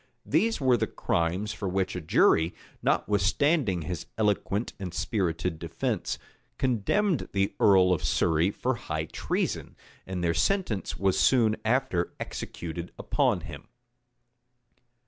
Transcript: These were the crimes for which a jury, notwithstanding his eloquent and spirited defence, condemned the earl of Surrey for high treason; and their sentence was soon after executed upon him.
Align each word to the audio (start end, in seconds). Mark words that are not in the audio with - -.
These 0.25 0.59
were 0.59 0.77
the 0.77 0.87
crimes 0.87 1.53
for 1.53 1.69
which 1.69 1.95
a 1.95 2.01
jury, 2.01 2.55
notwithstanding 2.81 3.83
his 3.83 4.07
eloquent 4.17 4.73
and 4.79 4.91
spirited 4.95 5.59
defence, 5.59 6.17
condemned 6.57 7.29
the 7.33 7.53
earl 7.59 7.93
of 7.93 8.03
Surrey 8.03 8.49
for 8.49 8.73
high 8.73 9.05
treason; 9.05 9.75
and 10.07 10.23
their 10.23 10.33
sentence 10.33 10.97
was 10.97 11.19
soon 11.19 11.55
after 11.63 12.15
executed 12.19 12.91
upon 12.97 13.41
him. 13.41 13.67